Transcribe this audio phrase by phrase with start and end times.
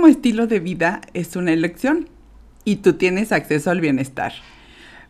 [0.00, 2.08] como estilo de vida es una elección
[2.64, 4.32] y tú tienes acceso al bienestar.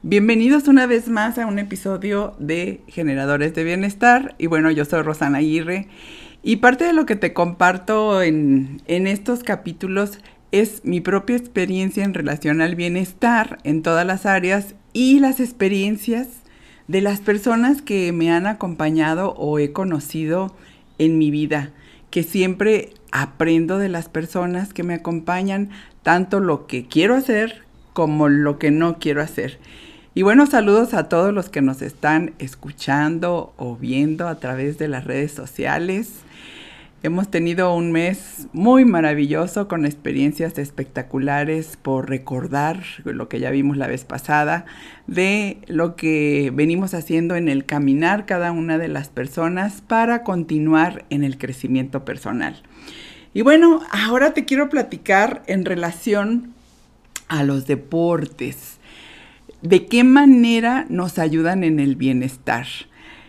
[0.03, 4.35] Bienvenidos una vez más a un episodio de Generadores de Bienestar.
[4.37, 5.87] Y bueno, yo soy Rosana Aguirre.
[6.43, 10.19] Y parte de lo que te comparto en, en estos capítulos
[10.51, 16.27] es mi propia experiencia en relación al bienestar en todas las áreas y las experiencias
[16.89, 20.53] de las personas que me han acompañado o he conocido
[20.99, 21.71] en mi vida,
[22.11, 25.71] que siempre aprendo de las personas que me acompañan,
[26.03, 29.59] tanto lo que quiero hacer como lo que no quiero hacer.
[30.15, 34.89] Y bueno, saludos a todos los que nos están escuchando o viendo a través de
[34.89, 36.23] las redes sociales.
[37.03, 43.79] Hemos tenido un mes muy maravilloso con experiencias espectaculares por recordar lo que ya vimos
[43.79, 44.67] la vez pasada,
[45.07, 51.07] de lo que venimos haciendo en el caminar cada una de las personas para continuar
[51.09, 52.61] en el crecimiento personal.
[53.33, 56.53] Y bueno, ahora te quiero platicar en relación
[57.29, 58.79] a los deportes,
[59.63, 62.67] de qué manera nos ayudan en el bienestar.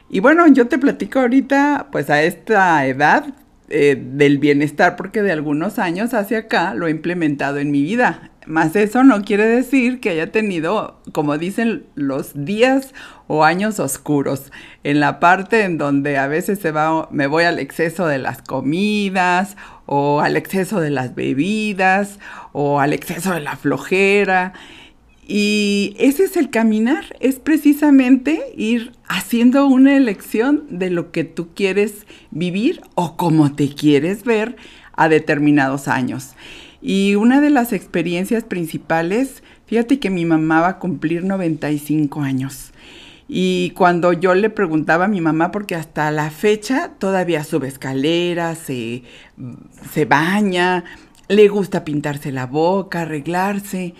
[0.09, 3.33] Y bueno, yo te platico ahorita, pues a esta edad,
[3.72, 8.31] eh, del bienestar, porque de algunos años hacia acá lo he implementado en mi vida.
[8.47, 12.94] Más eso no quiere decir que haya tenido, como dicen, los días
[13.28, 14.52] o años oscuros,
[14.83, 18.41] en la parte en donde a veces se va, me voy al exceso de las
[18.41, 22.19] comidas o al exceso de las bebidas
[22.52, 24.53] o al exceso de la flojera.
[25.27, 31.50] Y ese es el caminar, es precisamente ir haciendo una elección de lo que tú
[31.53, 34.55] quieres vivir o cómo te quieres ver
[34.94, 36.31] a determinados años.
[36.81, 42.72] Y una de las experiencias principales, fíjate que mi mamá va a cumplir 95 años.
[43.33, 48.58] Y cuando yo le preguntaba a mi mamá, porque hasta la fecha todavía sube escaleras,
[48.58, 49.03] se,
[49.94, 50.83] se baña,
[51.30, 53.94] le gusta pintarse la boca, arreglarse.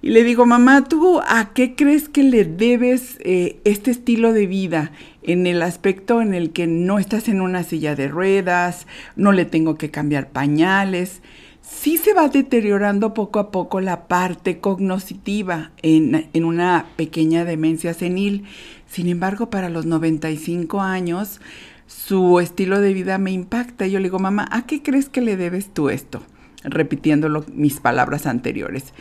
[0.00, 4.46] Y le digo, mamá, ¿tú a qué crees que le debes eh, este estilo de
[4.46, 4.92] vida?
[5.24, 9.44] En el aspecto en el que no estás en una silla de ruedas, no le
[9.44, 11.20] tengo que cambiar pañales.
[11.62, 18.44] Sí se va deteriorando poco a poco la parte cognoscitiva en, una pequeña demencia senil.
[18.86, 21.40] Sin embargo, para los 95 años,
[21.88, 23.88] su estilo de vida me impacta.
[23.88, 26.22] Yo le digo, mamá, ¿a qué crees que le debes tú esto?
[26.62, 28.94] Repitiendo mis palabras anteriores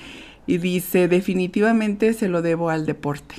[0.48, 3.36] y dice, definitivamente se lo debo al deporte.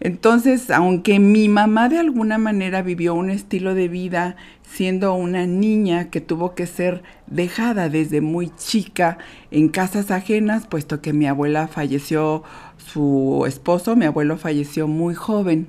[0.00, 6.10] Entonces, aunque mi mamá de alguna manera vivió un estilo de vida siendo una niña
[6.10, 9.18] que tuvo que ser dejada desde muy chica
[9.50, 12.42] en casas ajenas, puesto que mi abuela falleció,
[12.76, 15.68] su esposo, mi abuelo falleció muy joven.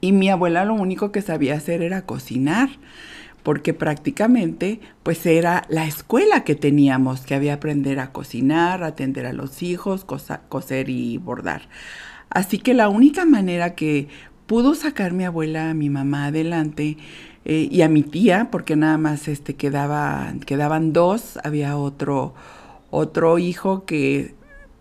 [0.00, 2.70] Y mi abuela lo único que sabía hacer era cocinar
[3.44, 9.34] porque prácticamente pues era la escuela que teníamos, que había aprender a cocinar, atender a
[9.34, 10.04] los hijos,
[10.48, 11.68] coser y bordar.
[12.30, 14.08] Así que la única manera que
[14.46, 16.96] pudo sacar mi abuela a mi mamá adelante
[17.44, 22.34] eh, y a mi tía, porque nada más este, quedaba, quedaban dos, había otro,
[22.90, 24.34] otro hijo que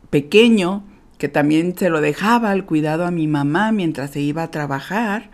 [0.09, 0.85] pequeño,
[1.17, 5.31] que también se lo dejaba al cuidado a mi mamá mientras se iba a trabajar,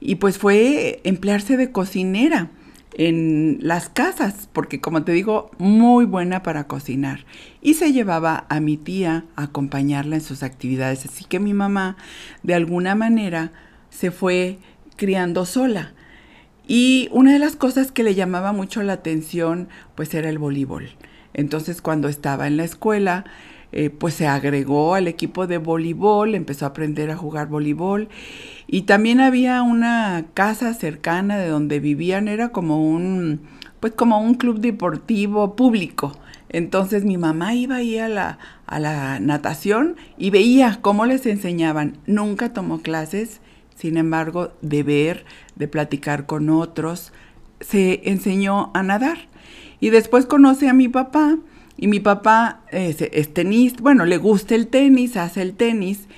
[0.00, 2.50] y pues fue emplearse de cocinera
[2.96, 7.24] en las casas, porque como te digo, muy buena para cocinar.
[7.60, 11.04] Y se llevaba a mi tía a acompañarla en sus actividades.
[11.06, 11.96] Así que mi mamá,
[12.42, 13.52] de alguna manera,
[13.90, 14.58] se fue
[14.96, 15.92] criando sola.
[16.66, 20.90] Y una de las cosas que le llamaba mucho la atención, pues era el voleibol.
[21.34, 23.24] Entonces, cuando estaba en la escuela,
[23.76, 28.08] eh, pues se agregó al equipo de voleibol, empezó a aprender a jugar voleibol
[28.68, 33.40] y también había una casa cercana de donde vivían, era como un,
[33.80, 36.16] pues como un club deportivo público.
[36.50, 41.98] Entonces mi mamá iba ahí a la, a la natación y veía cómo les enseñaban.
[42.06, 43.40] Nunca tomó clases,
[43.74, 45.24] sin embargo, de ver,
[45.56, 47.12] de platicar con otros,
[47.58, 49.18] se enseñó a nadar.
[49.80, 51.38] Y después conoce a mi papá
[51.84, 56.08] y mi papá es, es tenista, bueno, le gusta el tenis, hace el tenis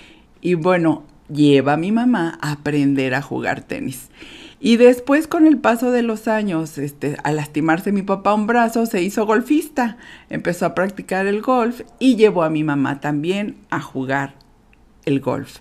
[0.40, 4.08] y bueno, lleva a mi mamá a aprender a jugar tenis.
[4.60, 8.86] Y después, con el paso de los años, este, al lastimarse mi papá un brazo,
[8.86, 9.96] se hizo golfista.
[10.30, 14.36] Empezó a practicar el golf y llevó a mi mamá también a jugar
[15.04, 15.58] el golf.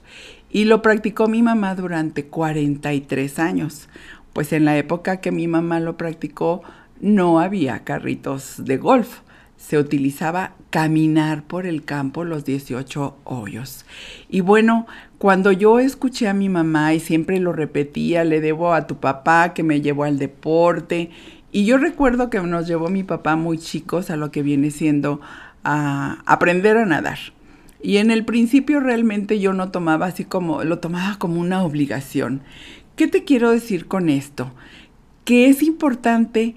[0.51, 3.89] Y lo practicó mi mamá durante 43 años.
[4.33, 6.61] Pues en la época que mi mamá lo practicó,
[7.01, 9.24] no había carritos de golf
[9.57, 13.85] se utilizaba caminar por el campo los 18 hoyos.
[14.29, 14.85] Y bueno,
[15.17, 19.53] cuando yo escuché a mi mamá y siempre lo repetía, le debo a tu papá
[19.53, 21.11] que me llevó al deporte,
[21.51, 25.21] Y yo recuerdo que nos llevó mi papá muy chicos a lo que viene siendo
[25.63, 27.17] a aprender a nadar.
[27.81, 32.41] Y en el principio realmente yo no tomaba así como, lo tomaba como una obligación.
[32.97, 34.51] ¿Qué te quiero decir con esto?
[35.23, 36.55] Que es importante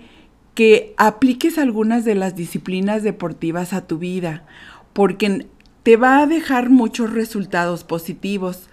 [0.59, 4.43] que apliques algunas de las disciplinas deportivas a tu vida,
[4.93, 5.47] porque
[5.85, 8.69] te va a dejar muchos resultados positivos.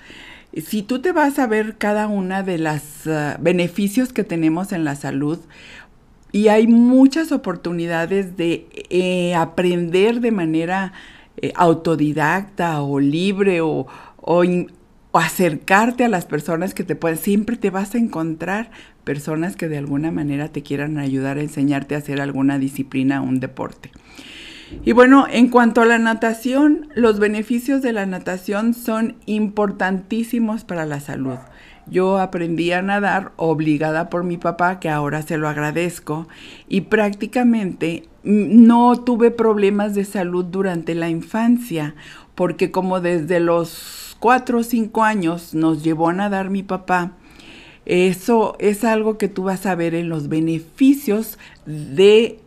[0.58, 4.84] Si tú te vas a ver cada una de los ah, beneficios que tenemos en
[4.84, 5.38] la salud,
[6.32, 10.92] y hay muchas oportunidades de eh, aprender de manera
[11.38, 13.86] eh, autodidacta o libre o,
[14.18, 14.44] o,
[15.14, 18.72] acercarte a las personas que te pueden, siempre te vas a encontrar
[19.06, 23.26] personas que de alguna manera te quieran ayudar a enseñarte a hacer alguna disciplina o
[23.26, 23.92] un deporte.
[24.84, 30.86] Y bueno, en cuanto a la natación, los beneficios de la natación son importantísimos para
[30.86, 31.38] la salud.
[31.88, 36.28] Yo aprendí a nadar obligada por mi papá, que ahora se lo agradezco,
[36.68, 41.94] y prácticamente no tuve problemas de salud durante la infancia,
[42.34, 47.12] porque como desde los cuatro o cinco años nos llevó a nadar mi papá,
[47.86, 52.40] eso es algo que tú vas a ver en los beneficios de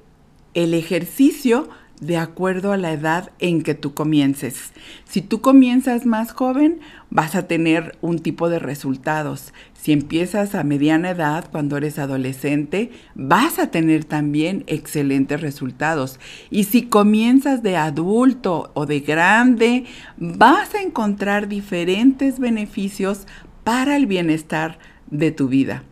[0.54, 1.68] el ejercicio
[2.00, 4.72] de acuerdo a la edad en que tú comiences.
[5.04, 6.80] Si tú comienzas más joven,
[7.10, 9.52] vas a tener un tipo de resultados.
[9.74, 16.20] Si empiezas a mediana edad, cuando eres adolescente, vas a tener también excelentes resultados.
[16.50, 19.84] Y si comienzas de adulto o de grande,
[20.16, 23.26] vas a encontrar diferentes beneficios
[23.64, 24.78] para el bienestar
[25.10, 25.82] de tu vida.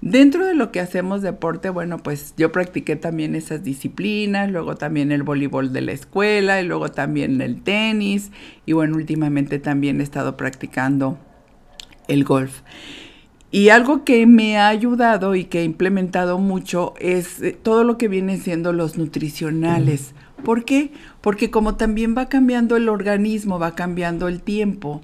[0.00, 5.12] Dentro de lo que hacemos deporte, bueno, pues yo practiqué también esas disciplinas, luego también
[5.12, 8.30] el voleibol de la escuela y luego también el tenis
[8.64, 11.18] y bueno, últimamente también he estado practicando
[12.08, 12.62] el golf.
[13.52, 17.98] Y algo que me ha ayudado y que he implementado mucho es eh, todo lo
[17.98, 20.14] que vienen siendo los nutricionales.
[20.44, 20.92] ¿Por qué?
[21.20, 25.02] Porque como también va cambiando el organismo, va cambiando el tiempo,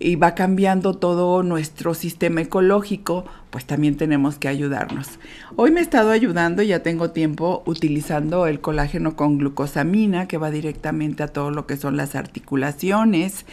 [0.00, 5.18] y va cambiando todo nuestro sistema ecológico, pues también tenemos que ayudarnos.
[5.56, 10.50] Hoy me he estado ayudando, ya tengo tiempo utilizando el colágeno con glucosamina que va
[10.50, 13.44] directamente a todo lo que son las articulaciones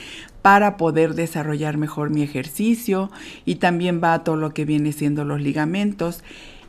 [0.41, 3.09] para poder desarrollar mejor mi ejercicio
[3.45, 6.23] y también va a todo lo que viene siendo los ligamentos.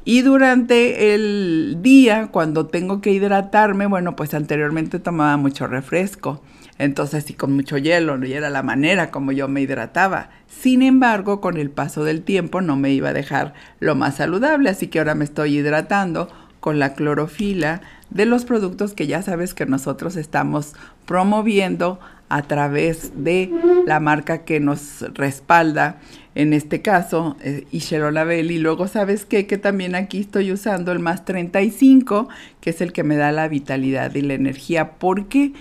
[0.07, 6.41] Y durante el día, cuando tengo que hidratarme, bueno, pues anteriormente tomaba mucho refresco
[6.79, 10.31] entonces sí con mucho hielo, y era la manera como yo me hidrataba.
[10.47, 14.71] Sin embargo, con el paso del tiempo no me iba a dejar lo más saludable,
[14.71, 16.29] así que ahora me estoy hidratando
[16.61, 17.81] con la clorofila
[18.11, 20.75] de los productos que ya sabes que nosotros estamos
[21.07, 23.51] promoviendo a través de
[23.87, 26.01] la marca que nos respalda,
[26.35, 27.65] en este caso, eh,
[28.13, 28.51] Label.
[28.51, 29.47] Y luego, ¿sabes qué?
[29.47, 32.29] Que también aquí estoy usando el más 35,
[32.61, 34.93] que es el que me da la vitalidad y la energía.
[34.99, 35.53] ¿Por qué?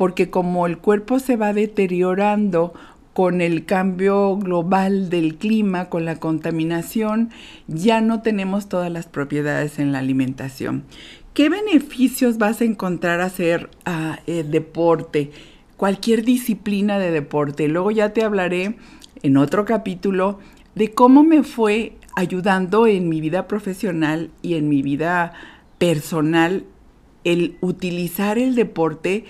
[0.00, 2.72] porque como el cuerpo se va deteriorando
[3.12, 7.28] con el cambio global del clima, con la contaminación,
[7.66, 10.84] ya no tenemos todas las propiedades en la alimentación.
[11.34, 13.68] ¿Qué beneficios vas a encontrar hacer
[14.26, 15.32] eh, deporte?
[15.80, 17.66] Cualquier disciplina de deporte.
[17.66, 18.76] Luego ya te hablaré
[19.22, 20.38] en otro capítulo
[20.74, 25.32] de cómo me fue ayudando en mi vida profesional y en mi vida
[25.78, 26.66] personal
[27.24, 29.24] el utilizar el deporte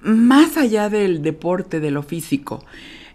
[0.00, 2.64] más allá del deporte, de lo físico.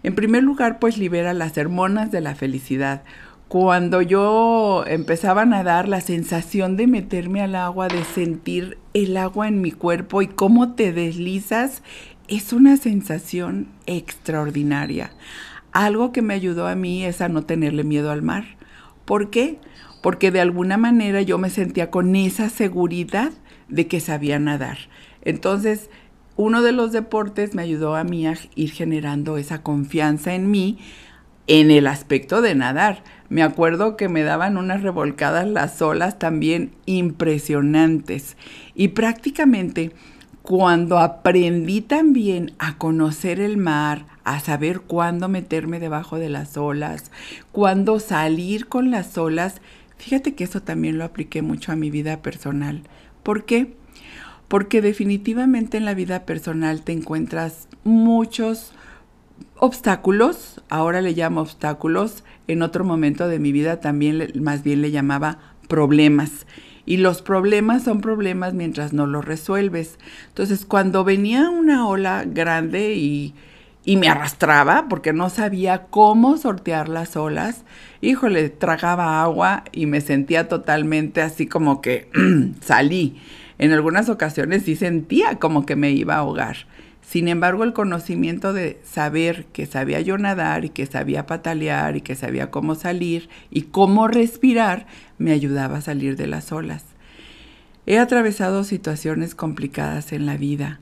[0.02, 3.04] En primer lugar, pues libera las hormonas de la felicidad.
[3.48, 9.48] Cuando yo empezaba a nadar, la sensación de meterme al agua, de sentir el agua
[9.48, 11.82] en mi cuerpo y cómo te deslizas,
[12.36, 15.12] es una sensación extraordinaria.
[15.70, 18.44] Algo que me ayudó a mí es a no tenerle miedo al mar.
[19.04, 19.58] ¿Por qué?
[20.02, 23.32] Porque de alguna manera yo me sentía con esa seguridad
[23.68, 24.78] de que sabía nadar.
[25.20, 25.90] Entonces,
[26.36, 30.78] uno de los deportes me ayudó a mí a ir generando esa confianza en mí
[31.46, 33.04] en el aspecto de nadar.
[33.28, 38.38] Me acuerdo que me daban unas revolcadas las olas también impresionantes.
[38.74, 39.92] Y prácticamente
[40.42, 47.10] cuando aprendí también a conocer el mar, a saber cuándo meterme debajo de las olas,
[47.52, 49.60] cuándo salir con las olas,
[49.96, 52.82] fíjate que eso también lo apliqué mucho a mi vida personal.
[53.22, 53.74] ¿Por qué?
[54.52, 58.74] porque definitivamente en la vida personal te encuentras muchos
[59.56, 64.90] obstáculos, ahora le llamo obstáculos, en otro momento de mi vida también más bien le
[64.90, 66.44] llamaba problemas.
[66.84, 69.98] Y los problemas son problemas mientras no los resuelves.
[70.28, 73.34] Entonces, cuando venía una ola grande y,
[73.84, 77.64] y me arrastraba porque no sabía cómo sortear las olas.
[78.00, 82.08] Híjole, tragaba agua y me sentía totalmente así como que
[82.60, 83.20] salí.
[83.58, 86.56] En algunas ocasiones sí sentía como que me iba a ahogar.
[87.02, 92.00] Sin embargo, el conocimiento de saber que sabía yo nadar y que sabía patalear y
[92.00, 94.86] que sabía cómo salir y cómo respirar
[95.18, 96.84] me ayudaba a salir de las olas.
[97.84, 100.80] He atravesado situaciones complicadas en la vida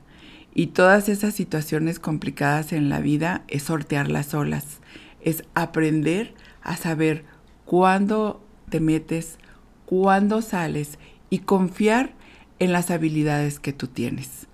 [0.53, 4.79] y todas esas situaciones complicadas en la vida es sortear las olas,
[5.21, 7.25] es aprender a saber
[7.65, 9.37] cuándo te metes,
[9.85, 10.99] cuándo sales
[11.29, 12.13] y confiar
[12.59, 14.47] en las habilidades que tú tienes.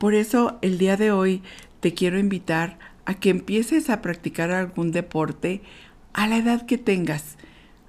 [0.00, 1.42] Por eso el día de hoy
[1.80, 5.60] te quiero invitar a que empieces a practicar algún deporte
[6.14, 7.36] a la edad que tengas,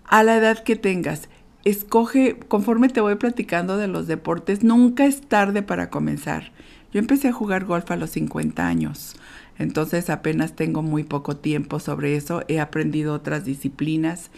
[0.04, 1.30] a la edad que tengas.
[1.64, 6.52] Escoge, conforme te voy platicando de los deportes, nunca es tarde para comenzar.
[6.92, 9.16] Yo empecé a jugar golf a los 50 años,
[9.58, 14.32] entonces apenas tengo muy poco tiempo sobre eso, he aprendido otras disciplinas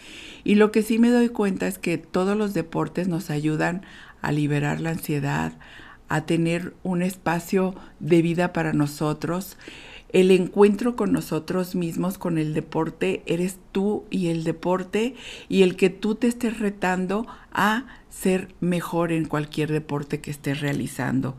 [0.44, 3.82] y lo que sí me doy cuenta es que todos los deportes nos ayudan
[4.22, 5.53] a liberar la ansiedad,
[6.13, 9.58] a tener un espacio de vida para nosotros.
[10.10, 15.15] El encuentro con nosotros mismos, con el deporte, eres tú y el deporte
[15.50, 20.62] y el que tú te estés retando a ser mejor en cualquier deporte que estés
[20.62, 21.36] realizando.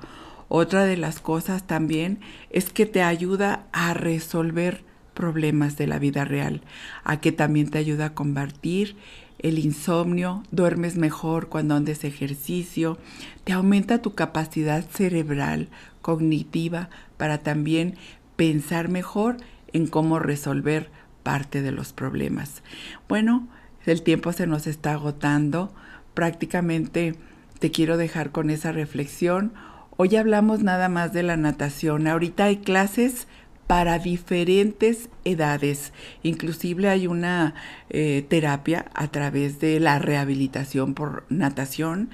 [0.48, 2.18] Otra de las cosas también
[2.50, 4.82] es que te ayuda a resolver
[5.14, 6.62] problemas de la vida real,
[7.04, 8.96] a que también te ayuda a combatir
[9.38, 12.98] el insomnio, duermes mejor cuando andes ejercicio,
[13.44, 15.68] te aumenta tu capacidad cerebral,
[16.02, 17.96] cognitiva, para también
[18.36, 19.36] pensar mejor
[19.72, 20.90] en cómo resolver
[21.22, 22.62] parte de los problemas.
[23.08, 23.48] Bueno,
[23.86, 25.74] el tiempo se nos está agotando,
[26.14, 27.14] prácticamente
[27.58, 29.52] te quiero dejar con esa reflexión.
[29.96, 33.26] Hoy hablamos nada más de la natación, ahorita hay clases
[33.66, 35.92] para diferentes edades.
[36.22, 37.54] Inclusive hay una
[37.90, 42.10] eh, terapia a través de la rehabilitación por natación.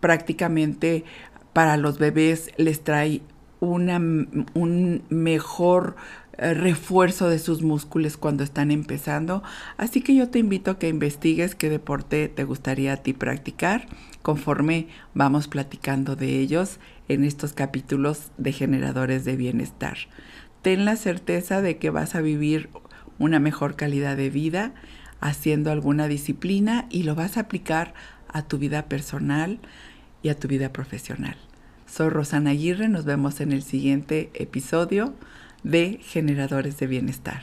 [0.00, 1.04] Prácticamente
[1.52, 3.22] para los bebés les trae
[3.60, 5.96] una, un mejor
[6.36, 9.42] eh, refuerzo de sus músculos cuando están empezando.
[9.76, 13.86] Así que yo te invito a que investigues qué deporte te gustaría a ti practicar
[14.22, 19.98] conforme vamos platicando de ellos en estos capítulos de generadores de bienestar
[20.64, 22.70] ten la certeza de que vas a vivir
[23.18, 24.72] una mejor calidad de vida
[25.20, 27.92] haciendo alguna disciplina y lo vas a aplicar
[28.28, 29.60] a tu vida personal
[30.22, 31.36] y a tu vida profesional.
[31.84, 35.12] Soy Rosana Aguirre, nos vemos en el siguiente episodio
[35.64, 37.42] de Generadores de Bienestar.